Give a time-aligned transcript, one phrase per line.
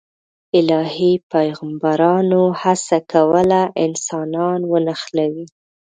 [0.59, 5.45] الهي پیغمبرانو هڅه کوله انسانان ونښلوي.